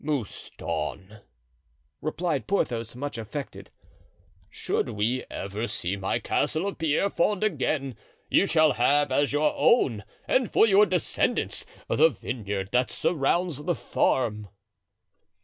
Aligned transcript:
"Mouston," 0.03 1.19
replied 2.01 2.47
Porthos, 2.47 2.95
much 2.95 3.19
affected, 3.19 3.69
"should 4.49 4.89
we 4.89 5.23
ever 5.29 5.67
see 5.67 5.95
my 5.95 6.17
castle 6.17 6.65
of 6.67 6.79
Pierrefonds 6.79 7.45
again 7.45 7.95
you 8.27 8.47
shall 8.47 8.73
have 8.73 9.11
as 9.11 9.31
your 9.31 9.53
own 9.55 10.03
and 10.27 10.49
for 10.51 10.65
your 10.65 10.87
descendants 10.87 11.67
the 11.87 12.09
vineyard 12.09 12.69
that 12.71 12.89
surrounds 12.89 13.61
the 13.65 13.75
farm." 13.75 14.47